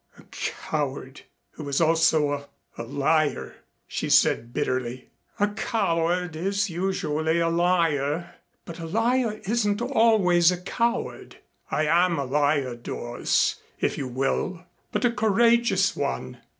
"A 0.17 0.23
coward 0.31 1.21
who 1.51 1.69
is 1.69 1.79
also 1.79 2.31
a 2.33 2.47
a 2.75 2.81
liar," 2.81 3.57
she 3.85 4.09
said 4.09 4.51
bitterly. 4.51 5.11
"A 5.39 5.49
coward 5.49 6.35
is 6.35 6.71
usually 6.71 7.37
a 7.39 7.49
liar, 7.49 8.33
but 8.65 8.79
a 8.79 8.87
liar 8.87 9.39
isn't 9.45 9.79
always 9.79 10.51
a 10.51 10.57
coward. 10.57 11.37
I 11.69 11.85
am 11.85 12.17
a 12.17 12.25
liar, 12.25 12.73
Doris, 12.75 13.57
if 13.79 13.95
you 13.95 14.07
will, 14.07 14.65
but 14.91 15.05
a 15.05 15.11
courageous 15.11 15.95
one." 15.95 16.39